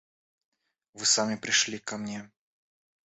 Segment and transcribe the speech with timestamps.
[0.95, 2.31] Вы сами пришли ко мне.